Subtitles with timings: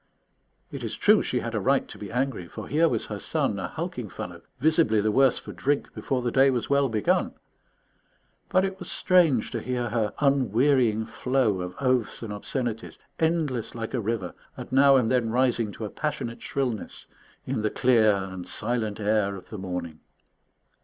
[0.71, 3.59] It is true she had a right to be angry; for here was her son,
[3.59, 7.35] a hulking fellow, visibly the worse for drink before the day was well begun.
[8.49, 13.93] But it was strange to hear her unwearying flow of oaths and obscenities, endless like
[13.93, 17.05] a river, and now and then rising to a passionate shrillness,
[17.45, 19.99] in the clear and silent air of the morning.